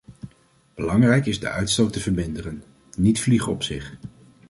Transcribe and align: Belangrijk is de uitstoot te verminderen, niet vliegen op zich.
Belangrijk 0.75 1.25
is 1.25 1.39
de 1.39 1.49
uitstoot 1.49 1.93
te 1.93 1.99
verminderen, 1.99 2.63
niet 2.97 3.19
vliegen 3.21 3.51
op 3.51 3.63
zich. 3.63 3.97